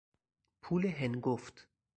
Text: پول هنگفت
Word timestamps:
پول 0.61 0.85
هنگفت 0.85 1.67